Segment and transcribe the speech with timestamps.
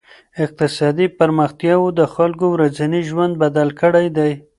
[0.43, 4.31] اقتصادي پرمختياوو د خلګو ورځنی ژوند بدل کړی دی.